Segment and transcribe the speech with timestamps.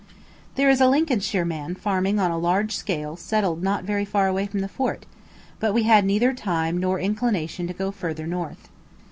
[0.55, 4.47] There is a Lincolnshire man farming on a large scale settled not very far away
[4.47, 5.05] from the fort;
[5.59, 8.67] but we had neither time nor inclination to go further north.